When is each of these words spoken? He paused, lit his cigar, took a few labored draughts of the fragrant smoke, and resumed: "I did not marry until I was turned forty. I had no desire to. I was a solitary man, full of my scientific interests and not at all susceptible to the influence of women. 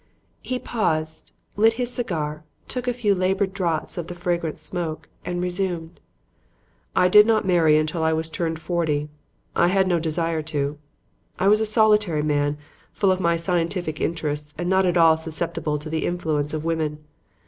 He 0.41 0.57
paused, 0.57 1.31
lit 1.55 1.73
his 1.73 1.93
cigar, 1.93 2.43
took 2.67 2.87
a 2.87 2.91
few 2.91 3.13
labored 3.13 3.53
draughts 3.53 3.99
of 3.99 4.07
the 4.07 4.15
fragrant 4.15 4.59
smoke, 4.59 5.07
and 5.23 5.39
resumed: 5.43 5.99
"I 6.95 7.07
did 7.07 7.27
not 7.27 7.45
marry 7.45 7.77
until 7.77 8.01
I 8.01 8.11
was 8.11 8.27
turned 8.27 8.57
forty. 8.59 9.09
I 9.55 9.67
had 9.67 9.87
no 9.87 9.99
desire 9.99 10.41
to. 10.41 10.79
I 11.37 11.47
was 11.47 11.59
a 11.59 11.67
solitary 11.67 12.23
man, 12.23 12.57
full 12.91 13.11
of 13.11 13.19
my 13.19 13.35
scientific 13.37 14.01
interests 14.01 14.55
and 14.57 14.67
not 14.67 14.87
at 14.87 14.97
all 14.97 15.17
susceptible 15.17 15.77
to 15.77 15.87
the 15.91 16.07
influence 16.07 16.51
of 16.55 16.65
women. 16.65 17.03